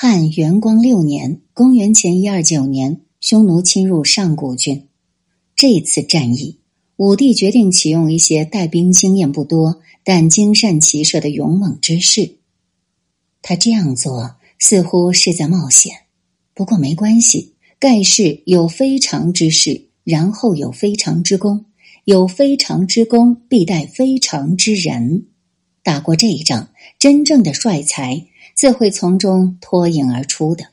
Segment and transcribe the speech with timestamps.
[0.00, 4.86] 汉元光六年（公元前一二九年），匈奴侵入上古郡。
[5.56, 6.60] 这次战役，
[6.98, 12.36] 武帝决定启用一些带兵经验不多但精善骑射的勇猛之士。
[13.42, 15.92] 他这样做似乎是在冒险，
[16.54, 17.54] 不过没关系。
[17.80, 21.64] 盖世有非常之事，然后有非常之功，
[22.04, 25.26] 有非常之功必带非常之人。
[25.82, 26.68] 打过这一仗，
[27.00, 28.27] 真正的帅才
[28.58, 30.64] 自会从中脱颖而出的。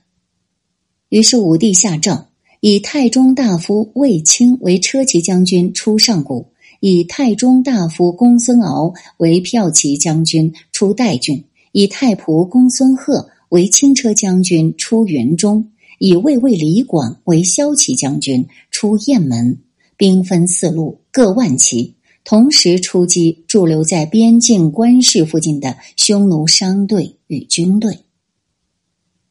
[1.09, 2.25] 于是武帝下诏，
[2.59, 6.48] 以太中大夫卫青为车骑将军出上谷，
[6.80, 15.70] 以太中大夫公孙敖为骠骑将军出代郡，以太仆公孙贺为轻车将军出云中。
[15.99, 19.59] 以卫尉李广为骁骑将军，出雁门，
[19.95, 27.99] 兵分四路，各万骑，同时出击驻留在边境关市附近的匈奴商队与军队。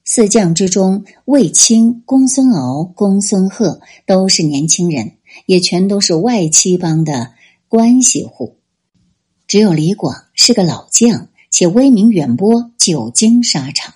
[0.04, 7.32] 四将之中，卫青、公孙敖、公孙贺都是年轻人，也全都是外戚帮的
[7.68, 8.58] 关系户，
[9.46, 13.94] 只有李广是个老将，且威名远播，久经沙场。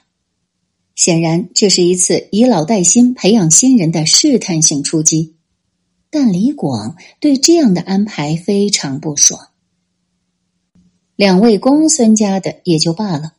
[0.95, 5.37] 显然，这是一次以老带新、培养新人的试探性出击，
[6.11, 9.49] 但李广对这样的安排非常不爽。
[11.15, 13.35] 两位公孙家的也就罢了，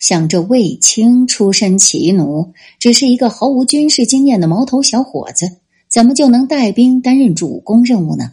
[0.00, 8.32] 想着卫青出身骑奴，只是一个毫无军事经验的毛头小伙子，怎么就能带兵担任主攻任务呢？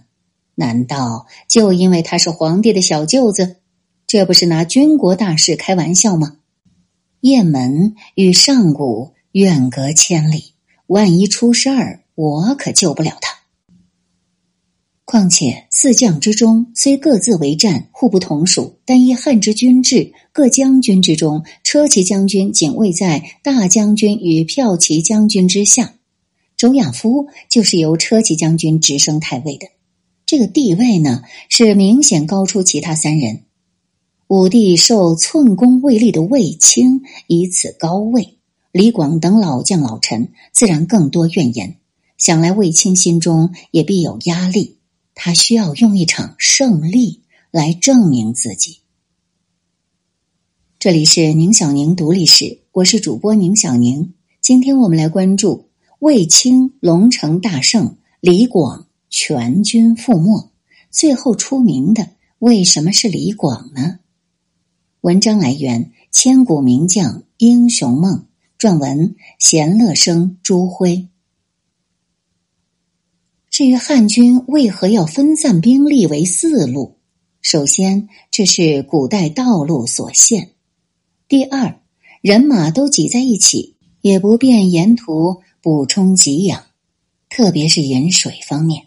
[0.55, 3.57] 难道就因为他是皇帝的小舅子？
[4.07, 6.37] 这不是拿军国大事开玩笑吗？
[7.19, 10.53] 雁门与上古远隔千里，
[10.87, 13.33] 万一出事儿，我可救不了他。
[15.09, 25.94] 况且四将之中虽各自为战，互不同属，但依汉之军制，各将军之中，车骑将军仅位在大将军与骠骑将军之下。
[26.58, 29.67] 周亚夫就是由车骑将军直升太尉的，
[30.25, 33.43] 这个地位呢，是明显高出其他三人。
[34.27, 38.39] 武帝受寸功未立的卫青以此高位，
[38.73, 41.77] 李广等老将老臣自然更多怨言。
[42.17, 44.77] 想来卫青心中也必有压力，
[45.20, 48.82] 他需要用一场胜利来证明自己。
[50.78, 54.14] 这里是宁小宁读历史，我是主播宁小宁。
[54.42, 60.52] 今天我们来关注卫青龙城大胜，李广全军覆没，
[60.92, 63.98] 最后出名的为什么是李广呢？
[65.02, 68.26] 文章来源：千古名将英雄梦。
[68.60, 71.08] 撰文：闲乐生朱辉。
[73.57, 76.99] 至于汉军为何要分散兵力为四路？
[77.41, 80.49] 首先，这是古代道路所限；
[81.27, 81.81] 第二，
[82.21, 86.65] 人马都挤在一起，也不便沿途补充给养，
[87.31, 88.79] 特别是饮水方面；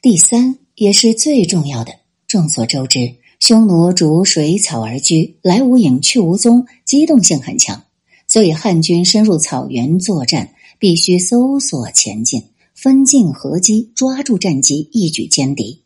[0.00, 1.92] 第三，也是最重要的。
[2.26, 3.16] 众所周知。
[3.40, 7.84] 匈奴逐水草而居，来无影去无踪，机动性很强，
[8.26, 12.42] 所以汉军深入草原作战，必须搜索前进，
[12.82, 15.84] 分进合击，抓住战机，一举歼敌。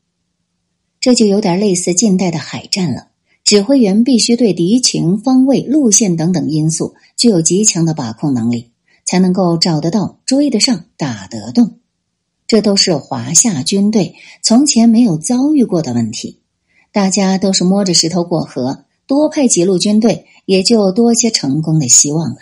[0.98, 3.08] 这就有点类似近代的海战了。
[3.44, 8.70] 指挥员必须对敌情、方位、路线等等因素具有极强的把控能力，
[9.04, 11.80] 才能够找得到、追得上、打得动。
[12.46, 16.40] 这都是华夏军队从前没有遭遇过的问题。
[16.92, 22.38] 大家都是摸着石头过河，多派几路军队，也就多些成功的希望了。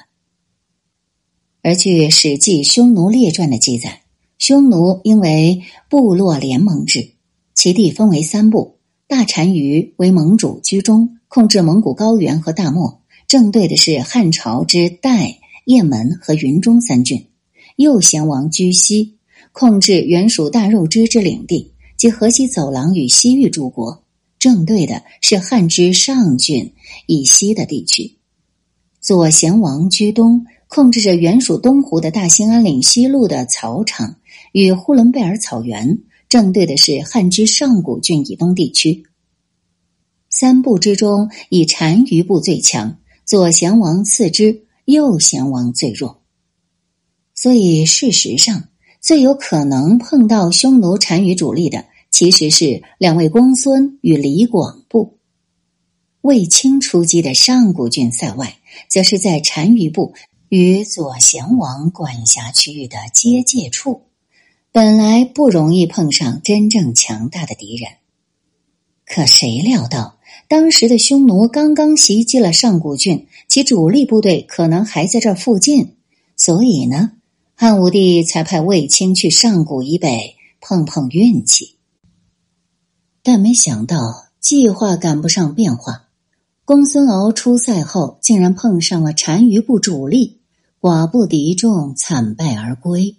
[1.61, 4.03] 而据《史记·匈奴列传》的记载，
[4.39, 7.13] 匈奴因为部落联盟制，
[7.55, 17.29] 其地分为三部：大单于为盟主居中，控制蒙古高原和大漠，正对的是汉朝之代、雁门和云中三郡；
[17.77, 19.17] 右贤王居西，
[19.53, 24.03] 控制原属大肉支之领地及河西走廊与西域诸国。
[24.39, 26.75] 正对的是汉之上郡
[27.07, 28.19] 以西的地区，
[29.01, 34.17] 左贤王居东，控制着原属东湖的大兴安岭西路的草场
[34.55, 35.99] 与呼伦贝尔草原。
[36.29, 39.05] 正对的是汉之上古郡以东地区。
[40.31, 46.23] 三部之中，以单于部最强，左贤王次之，右贤王最弱。
[47.35, 48.69] 所以，事实上
[49.01, 51.85] 最有可能碰到匈奴单于主力的。
[52.11, 55.19] 其实是两位公孙与李广部，
[56.21, 58.57] 卫青出击的上古郡塞外，
[58.89, 60.15] 则是在单于部
[60.49, 64.03] 与左贤王管辖区域的接界处，
[64.77, 67.89] 本来不容易碰上真正强大的敌人。
[69.07, 70.19] 可谁料到
[70.49, 75.95] 当时的匈奴刚刚袭击了上古郡，其主力部队可能还在这附近，
[76.37, 77.13] 所以呢，
[77.55, 81.77] 汉武帝才派卫青去上古以北碰碰运气。
[83.23, 86.09] 但没想到计划赶不上变化，
[86.65, 90.41] 公孙敖出塞后竟然碰上了单于部主力，
[90.81, 93.19] 寡不敌众，惨败而归。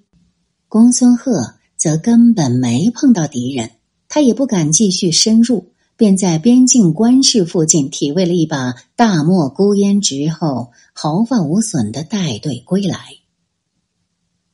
[0.68, 3.72] 公孙贺则根本没碰到敌人，
[4.08, 13.00] 他也不敢继续深入，便在边境关市附近体味了一把大漠孤烟直后，毫发无损的带队归来。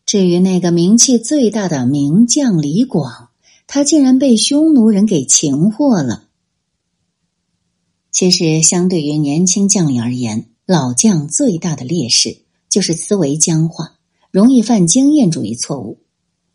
[0.06, 3.28] 至于那个名气最大的名将李广。
[3.74, 6.26] 他竟然被匈奴人给擒获了。
[8.12, 13.94] 其实，相对于年轻将领而言，老将最大的劣势就是思维僵化，
[14.32, 16.00] 容易犯经验主义错误。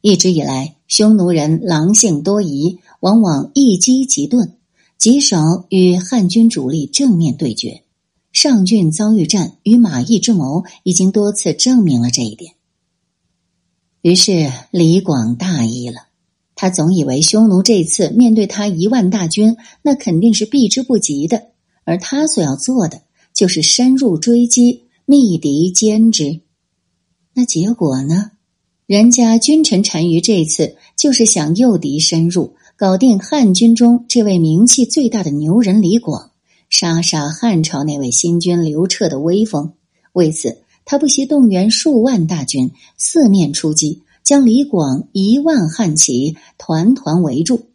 [0.00, 4.55] 一直以来，匈奴人狼性多疑，往往一击即钝，
[4.99, 7.82] 极少与汉军主力正面对决。
[8.32, 12.55] 上郡遭遇战与马邑之谋，已经多次证明了这一点。
[14.02, 16.02] 于是，李广大意了。
[16.55, 21.49] 他总以为匈奴这次面对他一万大军，那肯定是避之不及的，
[21.84, 23.02] 而他所要做的
[23.34, 26.40] 就是深入追击，密敌歼之。
[27.38, 28.30] 那结果呢？
[28.86, 36.30] 人家君臣单于这次就是想诱敌深入，搞定汉军中这位名气最大的牛人李广，
[36.70, 39.74] 杀杀汉朝那位新君刘彻的威风。
[40.14, 44.02] 为此，他不惜动员数万大军，四面出击。
[44.22, 47.66] 将李广一万汉骑团团围住，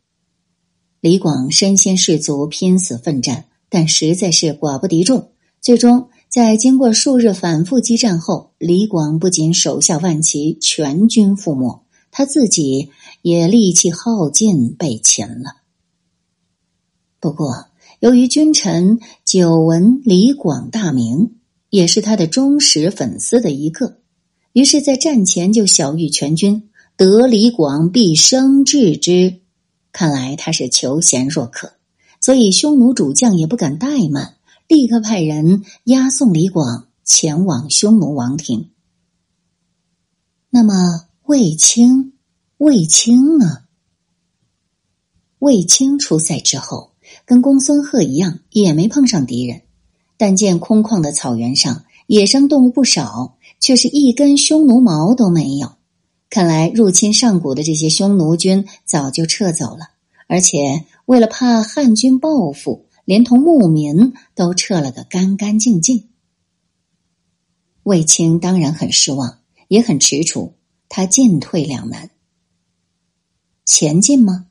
[1.02, 5.30] 李广身先士卒，拼死奋战，但实在是寡不敌众。
[5.62, 12.90] 最终，在经过数日反复激战后，李广不仅手下万骑全军覆没，他自己
[13.22, 15.58] 也力气耗尽，被擒了。
[17.20, 17.66] 不过，
[18.00, 21.36] 由于君臣久闻李广大名，
[21.70, 23.98] 也是他的忠实粉丝的一个。
[24.54, 29.42] 于是，在战前就晓谕全军：“得李广，必生智之。”
[29.92, 31.74] 看来他是求贤若渴，
[32.22, 34.36] 所以匈奴主将也不敢怠慢，
[34.72, 38.70] 立刻派人押送李广前往匈奴王庭。
[40.50, 42.14] 那么，卫青，
[42.56, 43.64] 卫青呢？
[45.40, 46.94] 卫青出塞之后，
[47.26, 49.64] 跟公孙贺一样，也没碰上敌人，
[50.16, 53.38] 但见空旷的草原上，野生动物不少。
[53.60, 55.74] 却是一根匈奴毛都没有，
[56.30, 59.90] 看来入侵上古的这些匈奴军早就撤走了，
[60.28, 66.08] 而且为了怕汉军报复，连同牧民都撤了个干干净净。
[67.84, 70.54] 卫青当然很失望，也很踟蹰，
[70.88, 72.10] 他进退两难。
[73.66, 74.46] 前进吗？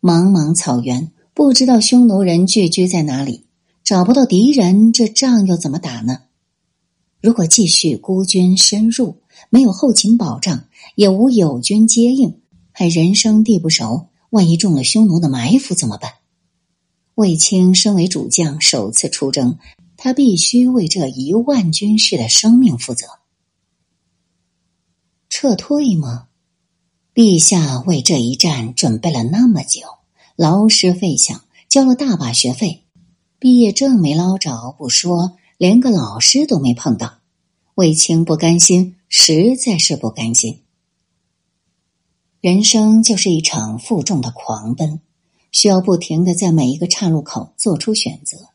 [0.00, 3.44] 茫茫草原，不知道匈奴人聚居在哪里，
[3.82, 6.20] 找不到敌人，这仗又怎么打呢？
[7.20, 9.16] 如果继续孤军深入，
[9.50, 16.12] 没有后勤保障，也无友军接应，还人生地不熟，万一中了匈奴的埋伏怎么办？
[17.16, 19.58] 卫青身为主将，首次出征，
[19.96, 23.06] 他必须为这一万军士的生命负责。
[25.30, 26.28] 撤退吗？
[27.14, 29.80] 陛下为这一战准备了那么久，
[30.36, 32.84] 劳师费饷，交了大把学费，
[33.38, 35.36] 毕业证没捞着不说。
[35.56, 37.20] 连个老师都没碰到，
[37.76, 40.60] 卫青不甘心，实在是不甘心。
[42.42, 45.00] 人生就是一场负重的狂奔，
[45.56, 48.50] 需要不停的在每一个岔路口做出选择，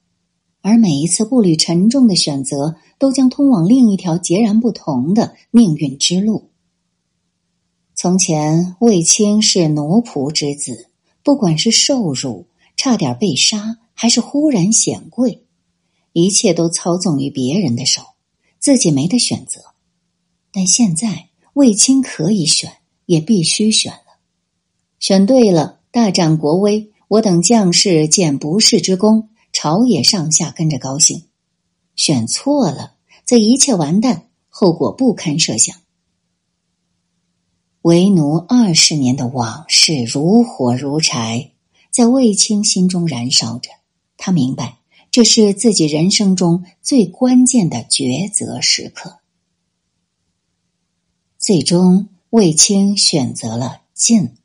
[0.62, 6.52] 而每一次步履沉重的选择，都将通往另一条截然不同的命运之路。
[7.96, 10.90] 从前，卫青是奴仆之子，
[11.24, 12.46] 不管是受辱、
[12.78, 15.44] 差点被杀，还是忽然显贵。
[16.14, 18.04] 一切都操纵于别人的手，
[18.60, 19.60] 自己没得选择。
[20.52, 22.72] 但现在卫青可以选，
[23.08, 24.20] 也必须选了。
[25.00, 31.24] 选对了，大展国威，我等将士见不世之功，朝野上下跟着高兴；
[31.98, 32.94] 选错了，
[33.26, 35.76] 则一切完蛋，后果不堪设想。
[37.82, 41.52] 为奴二十年的往事如火如柴，
[41.90, 43.72] 在卫青心中燃烧着。
[44.16, 44.78] 他明白。
[45.12, 49.20] 这是自己人生中最关键的抉择时刻。
[51.38, 54.38] 最终，卫青选择了进。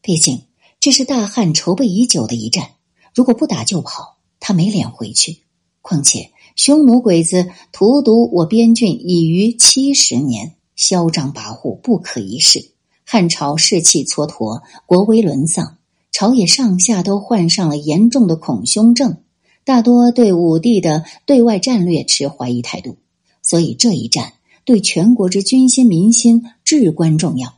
[0.00, 0.44] 毕竟，
[0.80, 2.70] 这是大汉筹备已久的一战。
[3.14, 5.40] 如果不打就跑，他没脸回去。
[5.82, 12.70] 况且，匈奴鬼子荼毒我边郡已逾七十年，嚣张跋扈，不可一世。
[13.04, 15.76] 汉朝士气蹉跎，国威沦丧，
[16.12, 19.18] 朝野上下都患上了严重的恐匈症。
[19.64, 22.96] 大多对武帝的对外战略持怀疑态度，
[23.42, 24.32] 所以这一战
[24.64, 27.54] 对全国之军心民心至关重要。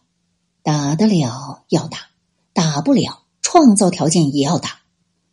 [0.64, 1.98] 打得了要打，
[2.52, 4.80] 打不了创造条件也要打。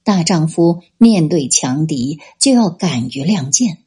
[0.03, 3.83] 大丈夫面对强敌就要敢于亮剑。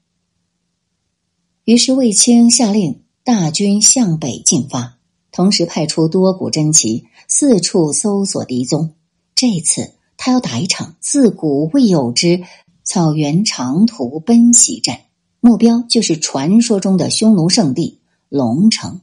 [1.64, 4.98] 于是卫青下令大军向北进发，
[5.30, 8.94] 同时派出多股侦骑四处搜索敌踪。
[9.34, 12.44] 这次他要打一场自古未有之
[12.84, 15.00] 草原长途奔袭战，
[15.40, 19.00] 目标就是传说中的匈奴圣地龙城。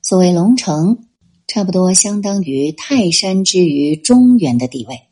[0.00, 1.06] 所谓龙城，
[1.54, 5.02] 差不多相当于泰山之于中原的地位。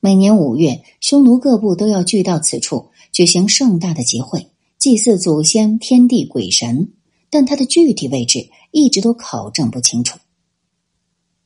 [0.00, 4.46] 每年五月，匈奴各部都要聚到此处举行盛大的集会。
[4.78, 6.92] 祭祀祖先、天地、鬼神，
[7.28, 10.18] 但它的具体位置一直都考证不清楚。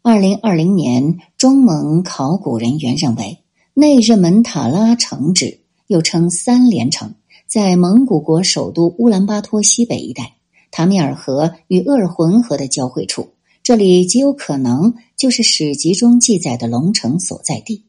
[0.02, 3.38] 二零二零年，中蒙考古人员认为，
[3.74, 7.16] 内日门塔拉城址又称三连城，
[7.48, 10.36] 在蒙古国首都乌兰巴托西北一带，
[10.70, 13.30] 塔米尔河与鄂尔浑河的交汇处，
[13.62, 17.84] 这里极有可能就是史籍中记载的龙城所在地。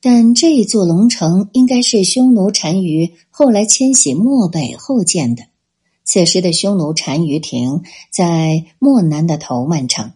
[0.00, 5.44] 但这座龙城应该是匈奴单于后来迁徙漠北后建的。
[6.04, 10.10] 此时的匈奴单于庭在漠南的头曼城，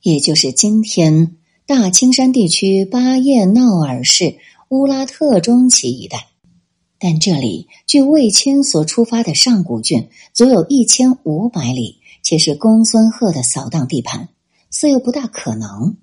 [0.00, 4.36] 也就是今天大青山地区巴彦淖尔市
[4.70, 6.28] 乌拉特中旗一带。
[6.98, 11.95] 但这里距卫青所出发的上古郡足有一千五百里，
[12.26, 14.30] 且是公孙贺的扫荡地盘，
[14.68, 15.96] 似又不大可能。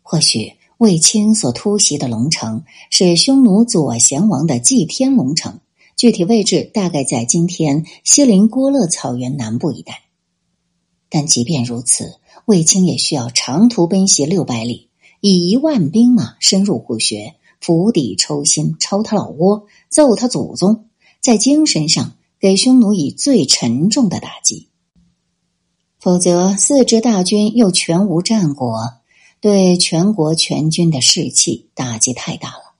[0.00, 0.52] 或许。
[0.76, 5.60] 卫青所突袭的龙城是匈奴左贤王的祭天龙城，
[5.96, 10.02] 具体位置大概在今天锡林郭勒草原南部一带。
[11.08, 20.86] 但即便如此，卫青也需要长途奔袭六百里，以一万兵马深入虎穴，釜底抽薪，抄他老窝，揍他祖宗，
[21.20, 24.68] 在精神上给匈奴以最沉重的打击。
[26.04, 28.76] 否则，四支大军又全无战果。
[29.40, 32.74] 对全国全军的士气打击太大了。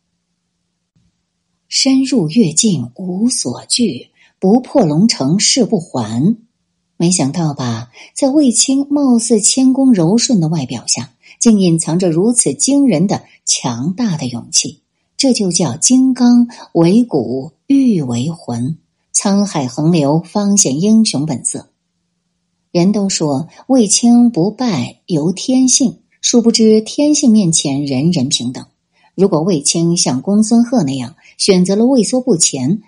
[1.66, 6.36] 深入越境无所惧，不破龙城誓不还。
[6.98, 14.80] 没想到吧，在卫青貌似谦恭柔顺的外表下，竟隐藏着如此惊人的强大的勇气。
[15.16, 18.76] 这就叫金刚为骨，玉为魂。
[19.14, 21.70] 沧海横流，方显英雄本色。
[22.74, 26.00] 人都说卫青不败由天性。
[26.20, 28.66] 殊不知，天性面前人人平等。
[29.14, 32.82] 如果卫青像公孙贺那样选择了畏缩不前，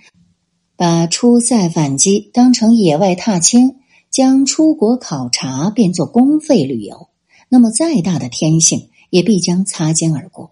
[0.75, 3.77] 把出塞反击当成野外踏青，
[4.11, 7.07] 将出国考察变作公费旅游，
[7.49, 10.51] 那么再大的天性也必将擦肩而过。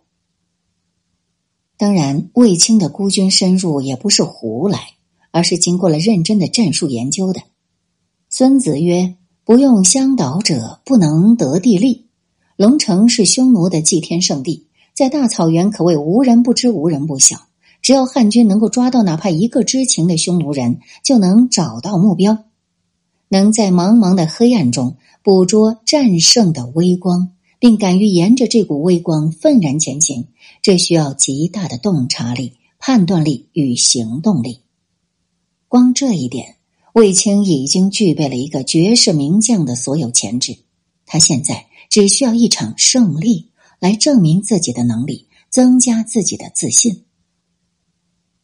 [1.76, 4.90] 当然，卫青的孤军深入也不是胡来，
[5.32, 7.40] 而是经过了认真的战术研究的。
[8.30, 12.06] 孙子曰：“不用相导者，不能得地利。”
[12.56, 17.46] 龙城是匈奴的祭天圣地，在大草原可谓无人不知、无人不晓。
[17.82, 22.44] 只要汉军能够抓到哪怕一个知情的匈奴人，就能找到目标，
[23.28, 30.28] 能在茫茫的黑暗中捕捉战胜的微光，并敢于沿着这股微光愤然前行。
[30.62, 34.60] 这需要极大的洞察力、判断力与行动力。
[35.68, 36.53] 光这一点，
[36.94, 40.56] 卫青已经具备了一个绝世名将的所有潜质。
[41.06, 41.66] 他现在。
[41.90, 47.04] 只需要一场胜利来证明自己的能力，增加自己的自信。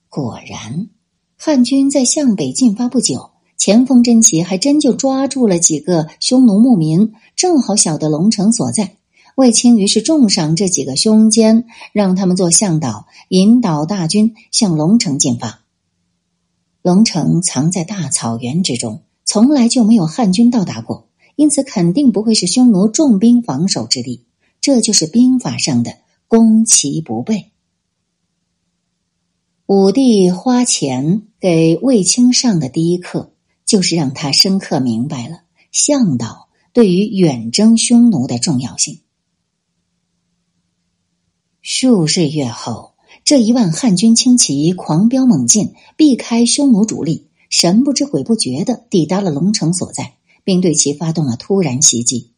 [0.08, 0.88] 果然，
[1.36, 8.98] 汉军在向北进发不久，前锋真奇还真就抓住了几个匈奴牧民，正好晓得龙城所在。
[9.34, 15.59] 卫青于是重赏这几个凶奸，让他们做向导，引导大军向龙城进发。
[16.82, 21.08] 龙城藏在大草原之中，从来就没有汉军到达过。
[21.36, 24.24] 因此，肯定不会是匈奴重兵防守之地。
[24.60, 27.50] 这就是兵法上的攻其不备。
[29.64, 33.32] 武帝花钱给卫青上的第一课，
[33.64, 39.00] 就是让他深刻明白了向导对于远征匈奴的重要性。
[41.62, 42.89] 数日月后，
[43.24, 50.14] 这一万汉军轻骑狂飙猛进，避开匈奴主力，神不知鬼不觉的抵达了龙城所在。
[50.42, 52.30] 并对其发动了突然袭击。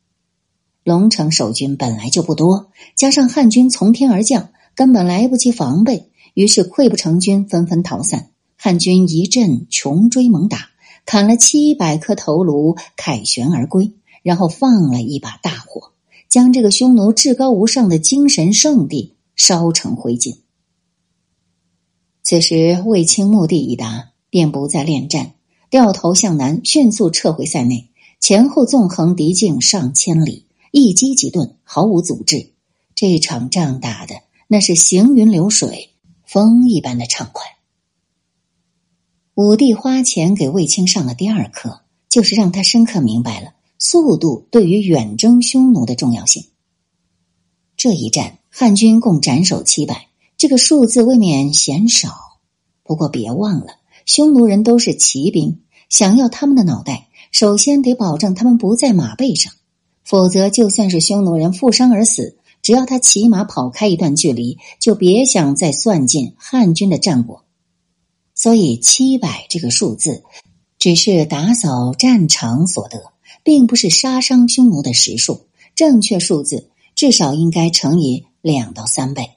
[0.85, 8.31] 龙城守军本来就不多，加上汉军从天而降，根本来不及防备，于是溃不成军，纷纷逃散。
[8.57, 10.71] 汉军一阵穷追猛打，
[11.07, 15.93] 砍了七百颗头颅，凯旋而归，然后放了一把大火，
[16.29, 20.39] 将这个匈奴至高无上的精神圣地烧成灰烬。
[22.23, 25.35] 此时卫青目的已达，便不再恋战，
[25.71, 32.53] 掉头向南，迅速撤回塞内，前后纵横敌境上千里，一击即遁，毫无阻滞。
[32.95, 34.15] 这场仗打的
[34.47, 35.91] 那是行云流水，
[36.25, 37.45] 风一般的畅快。
[39.35, 46.45] 武帝花钱给卫青上了第二课，就是让他深刻明白了速度对于远征匈奴的重要性。
[47.77, 50.09] 这一战，汉军共斩首七百，
[50.43, 52.11] 这个数字未免嫌少。
[52.83, 59.53] 不过别忘了，匈奴人都是骑兵，想要他们的脑袋，首先得保证他们不在马背上，
[60.03, 67.45] 否则就算是匈奴人负伤而死，只要他骑马跑开一段距离，就别想再算进汉军的战果。
[68.35, 70.25] 所以，七百这个数字
[70.77, 73.13] 只是打扫战场所得，
[73.45, 75.43] 并不是杀伤匈奴的实数。
[75.77, 79.31] 正确数字至少应该乘以两到三倍。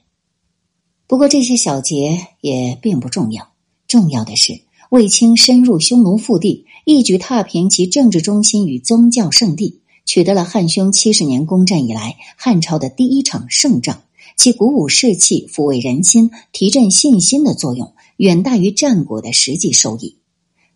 [1.06, 3.52] 不过这些小节也并不重要，
[3.86, 14.02] 重要的是卫青深入匈奴腹地，一举踏平其政治中心与宗教圣地，取得了汉匈七十年攻战以来汉朝的第一场胜仗。
[14.36, 17.94] 其鼓舞士气、抚慰人心、提振信心的作用。
[18.18, 20.16] 远大于战果的实际收益，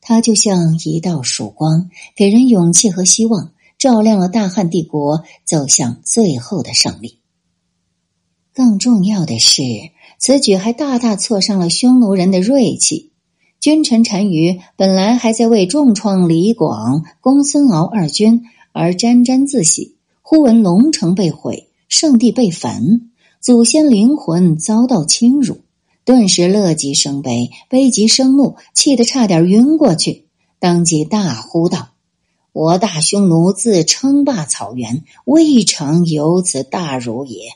[0.01, 7.19] 它就像一道曙光，给人勇气和希望，照亮了大汉帝国走向最后的胜利。
[8.53, 9.63] 更重要的是，
[10.21, 13.11] 此举还大大挫伤了匈奴人的锐气。
[13.59, 23.11] 君臣单于本来还在为重创李广、公孙敖二军而沾沾自喜，忽闻龙城被毁，圣地被焚，
[23.41, 25.63] 祖先灵魂遭到侵辱。
[26.05, 30.27] 顿时乐极生悲，悲极生怒，气得差点晕过去。
[30.59, 31.89] 当即大呼道
[32.53, 37.53] ：“我大匈奴自称霸草原，未尝有此大辱也。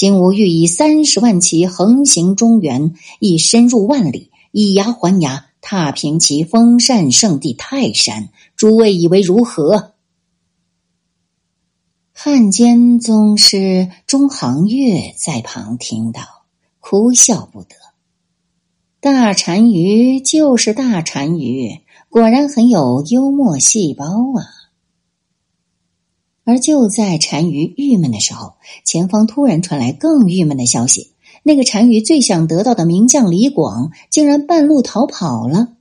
[0.00, 8.30] 金吾欲以三十万骑横行中原，亦深入万里，以牙还牙，踏平其封禅圣地泰山。
[8.56, 9.92] 诸位以为如何？”
[12.16, 16.22] 汉奸宗师钟行月在旁听到，
[16.78, 17.76] 哭笑不得。
[19.00, 24.59] 大单于就是大单于，果然很有幽默细胞啊！
[26.44, 35.74] 而就在单于郁闷的时候，前方突然传来更郁闷的消息：那个单于最想得到的名将李广，竟然半路逃跑了。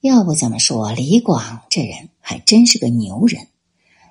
[0.00, 3.48] 要不怎么说李广这人还真是个牛人？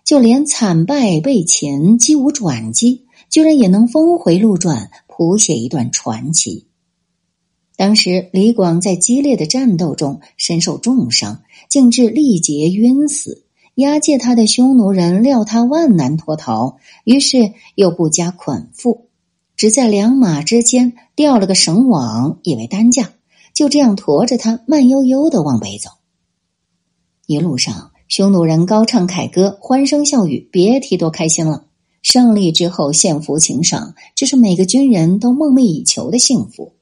[0.06, 6.66] 就连惨败被擒、机无转机，居然也能峰回路转，谱写一段传奇。
[7.76, 13.46] 当时李广在激烈的战斗中身受重伤，竟至力竭晕死。
[13.80, 19.06] 押解他的匈奴人料他万难脱逃，于是又不加捆缚，
[19.56, 23.12] 只在两马之间吊了个绳网，以为担架，
[23.54, 25.92] 就这样驮着他慢悠悠的往北走。
[27.26, 31.66] 一路上，匈奴人高唱凯歌，欢声笑语，别提多开心了。
[32.02, 36.74] 胜利之后，献俘请赏，这是每个军人都梦寐以求的幸福。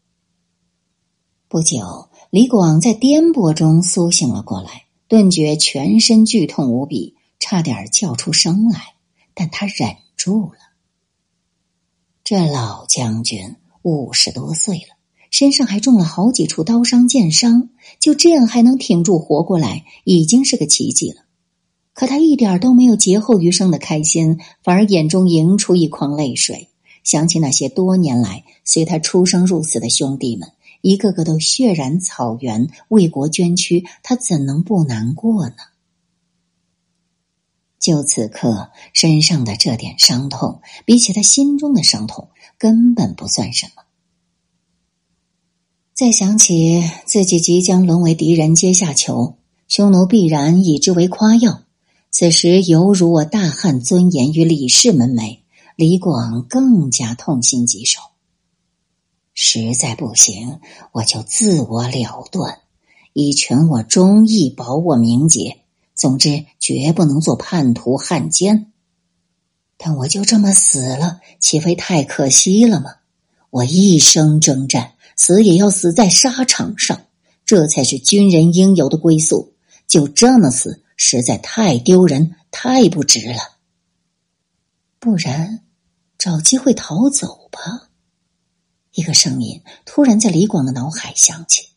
[1.48, 8.94] 不久，李广在颠簸中苏醒了过来，顿觉全身剧痛无比，差点叫出声来，
[9.34, 10.60] 但他忍住了。
[12.24, 14.98] 这老将军五十多岁了，
[15.32, 21.22] 身上还中了好几处刀伤剑伤，就这样还能挺住活过来，已经是个奇迹了。
[21.94, 26.68] 可他一点都没有劫后余生的开心，反而眼中盈出一眶泪水，
[27.04, 30.52] 想起那些多年来随他出生入死的兄弟们。
[30.82, 35.56] 一个个都血染草原，为国捐躯，他怎能不难过呢？
[37.80, 43.84] 就此刻身上的这点伤痛，比起他心中的伤痛，根本不算什么。
[45.94, 49.38] 再想起自己即将沦为敌人阶下囚，
[49.68, 51.64] 匈奴必然以之为夸耀，
[52.12, 55.40] 此时犹如我大汉尊严与李氏门楣，
[55.76, 58.02] 李广更加痛心疾首。
[59.40, 62.62] 实在不行，我就自我了断，
[63.14, 65.60] 以全我忠义，保我名节。
[65.94, 68.72] 总之，绝不能做叛徒汉奸。
[69.78, 72.96] 但我就这么死了，岂非太可惜了吗？
[73.52, 77.04] 我一生征战，死也要死在沙场上，
[77.46, 79.54] 这才是军人应有的归宿。
[79.86, 83.38] 就这么死，实在太丢人，太不值了。
[84.98, 85.62] 不然，
[86.18, 87.87] 找机会逃走吧。
[88.98, 91.68] 一个声音突然在李广的脑海响起，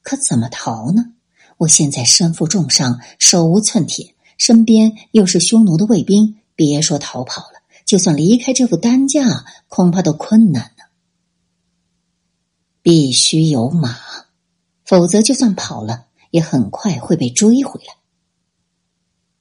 [0.00, 1.12] 可怎么逃呢？
[1.58, 10.84] 我现在身负重伤，手无寸铁，身边又是匈奴的卫兵，别说逃跑了，就算离开这副担架，恐怕都困难呢。
[12.80, 13.98] 必须有马，
[14.86, 17.92] 否则就算跑了，也很快会被追回来。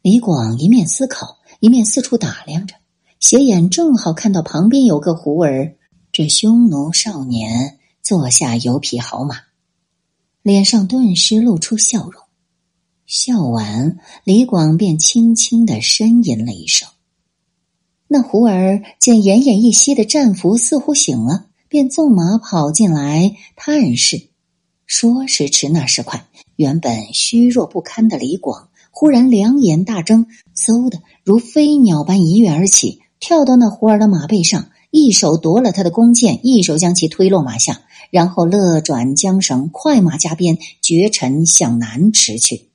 [0.01, 2.75] 李广一面思考，一面四处打量着，
[3.21, 5.76] 斜眼正好看到旁边有个胡儿，
[6.17, 9.35] 这匈奴少年坐下有匹好马，
[10.41, 12.23] 脸上顿时露出笑容。
[13.05, 16.89] 笑完，李广便轻轻的呻吟了一声。
[18.07, 24.29] 那胡儿见奄奄一息的战俘似乎醒了，便纵马跑进来探视。
[24.87, 26.25] 说时迟，那时快，
[26.55, 28.69] 原本虚弱不堪的李广。
[28.89, 30.25] 忽然两眼大睁，
[30.55, 42.69] 嗖的如飞鸟般一跃而起，跳到那胡儿的马背上，一手夺了他的弓箭，一手将其推落马下，然后勒转缰绳，快马加鞭，绝尘向南驰去。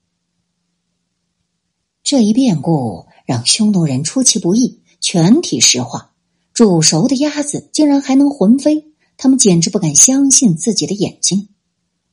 [2.05, 6.13] 这一变故让匈奴人出其不意，全体石化。
[6.53, 11.49] 煮熟的鸭子竟然还能魂飞，他们简直不敢相信自己的眼睛。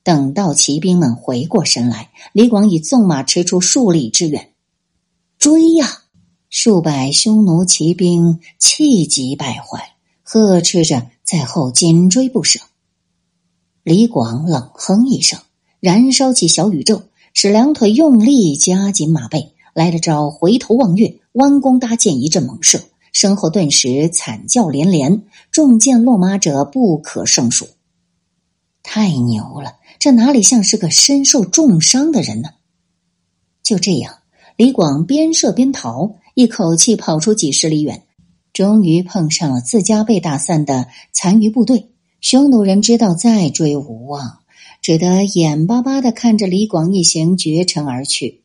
[0.01, 4.53] 等到骑兵们回过神来，李广已纵马驰出数里之远，
[5.37, 6.03] 追呀！
[6.49, 12.59] 数百匈奴骑兵气急败坏，呵斥着在后紧追不舍。
[13.83, 15.39] 李广冷哼一声，
[15.79, 17.03] 燃烧起小宇宙，
[17.35, 22.81] 使两腿用力夹紧马背，来了招回头望月，弯弓搭箭，一阵猛射，
[23.13, 27.67] 身后顿时惨叫连连，中箭落马者不可胜数。
[28.81, 29.75] 太牛了！
[29.99, 32.49] 这哪里像是个身受重伤的人呢？
[33.61, 34.15] 就这样，
[34.57, 38.03] 李广边射边逃，一口气跑出几十里远，
[38.53, 41.89] 终于碰上了自家被打散的残余部队。
[42.21, 44.39] 匈奴人知道再追无望，
[44.81, 48.43] 只得眼巴巴的看着李广一行绝尘而去。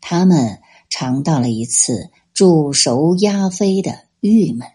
[0.00, 4.68] 他们尝到了一次煮熟鸭飞的郁闷。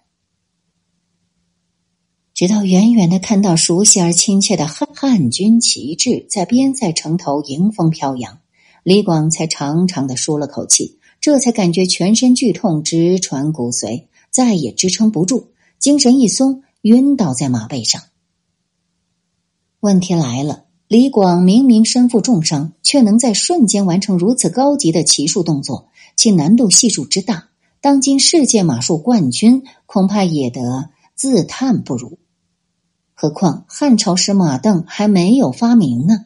[2.34, 8.40] 直到远远的看到熟悉而亲切的汉汉军旗帜在边塞城头迎风飘扬，
[8.84, 18.02] 李广才长长的舒了口气，这才感觉全身剧痛直传骨髓，再也支撑不住，精神一松，晕倒在马背上。
[19.82, 27.50] 问题来了，李广明明身负重伤，却能在瞬间完成如此高级的骑术动作，其难度系数之大，
[27.82, 32.18] 当今世界马术冠军恐怕也得自叹不如。
[33.14, 36.26] 何况汉朝时马镫还没有发明呢。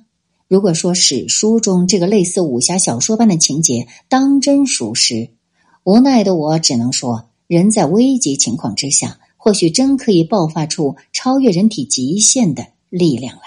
[0.54, 5.32] 如果说史书中这个类似武侠小说般的情节当真属实，
[5.84, 13.42] 无奈的我只能说，人在危急情况之下，或许真可以爆发出超越人体极限的力量来。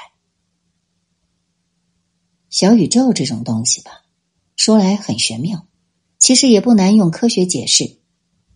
[2.51, 4.03] 小宇宙这种东西吧，
[4.57, 5.64] 说来很玄妙，
[6.19, 7.99] 其实也不难用科学解释。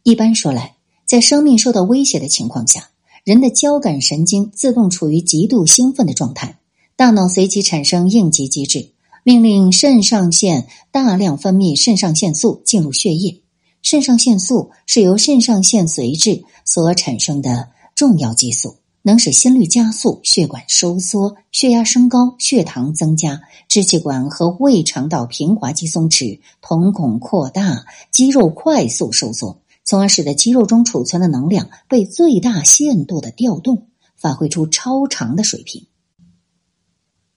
[0.03, 0.75] 一般说来，
[1.07, 2.91] 在生命受到威胁的情况下。
[3.23, 6.59] 人的交感神经自动处于极度兴奋的状态，
[7.01, 8.91] 大脑随即产生应急机制，
[9.25, 13.41] 命令肾上腺大量分泌肾上腺素进入血液。
[13.81, 29.63] 肾上腺素是由肾上腺髓质所产生的重要激素，能使心率加速、血管收缩、血压升高、血糖增加、支气管和胃肠道平滑肌松弛、瞳孔扩大、肌肉快速收缩。
[29.85, 33.87] 从而使得肌肉中储存的能量被最大限度的调动，
[34.19, 35.87] 发挥出超长的水平。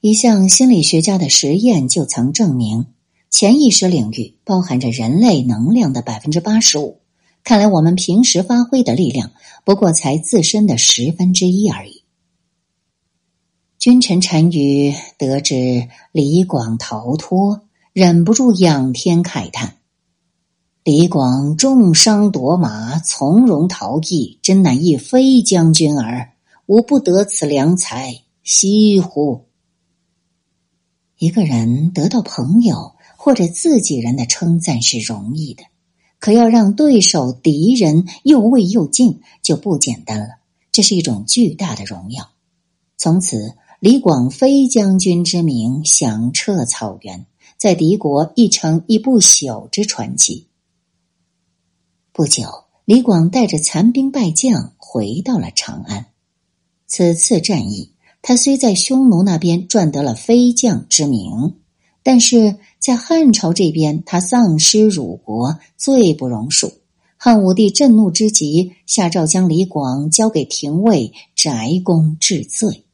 [0.06, 2.88] 一项心理学家的实验就曾证明，
[3.30, 7.00] 潜意识领域包含着人类能量的百分之八十五。
[7.42, 9.32] 看来我们平时发挥的力量
[9.64, 12.04] 不过才自身的十分之一而已。
[13.80, 17.62] 君臣单于得知李广逃脱，
[17.94, 19.78] 忍不住仰天慨叹。
[20.84, 26.34] 李广重伤夺马，从容逃逸，真乃一飞将军耳！
[26.66, 28.14] 吾不得此良才，
[28.44, 29.46] 惜乎！
[31.24, 35.64] 一个人得到朋友或者自己人的称赞是容易的，
[36.20, 40.40] 可要让对手、敌人又畏又敬，就不简单了。
[40.74, 42.32] 这是一种巨大的荣耀。
[42.98, 47.26] 从此，李广飞将军之名响彻草原，
[47.58, 50.48] 在敌国亦成一不朽之传奇。
[52.12, 56.08] 不久，李广带着残兵败将回到了长安。
[56.86, 57.93] 此次战役，
[58.26, 61.56] 他虽在匈奴那边赚得了飞将之名，
[62.04, 66.72] 但是在汉朝这边，他丧失辱国，罪不容恕。
[67.18, 72.86] 汉武帝震怒之极，下诏将李广交给廷尉翟公治罪。